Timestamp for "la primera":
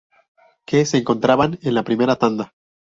1.75-2.15